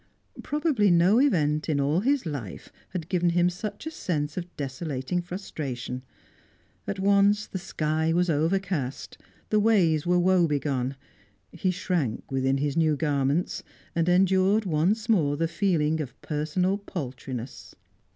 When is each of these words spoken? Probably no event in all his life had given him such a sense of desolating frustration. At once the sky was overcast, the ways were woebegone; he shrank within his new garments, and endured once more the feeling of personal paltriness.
Probably 0.41 0.89
no 0.89 1.19
event 1.19 1.69
in 1.69 1.79
all 1.79 1.99
his 1.99 2.25
life 2.25 2.71
had 2.89 3.07
given 3.07 3.29
him 3.29 3.51
such 3.51 3.85
a 3.85 3.91
sense 3.91 4.35
of 4.35 4.47
desolating 4.57 5.21
frustration. 5.21 6.01
At 6.87 6.97
once 6.97 7.45
the 7.45 7.59
sky 7.59 8.11
was 8.11 8.27
overcast, 8.27 9.19
the 9.51 9.59
ways 9.59 10.07
were 10.07 10.17
woebegone; 10.17 10.95
he 11.51 11.69
shrank 11.69 12.31
within 12.31 12.57
his 12.57 12.75
new 12.75 12.95
garments, 12.95 13.61
and 13.93 14.09
endured 14.09 14.65
once 14.65 15.07
more 15.07 15.37
the 15.37 15.47
feeling 15.47 16.01
of 16.01 16.19
personal 16.23 16.79
paltriness. 16.79 17.75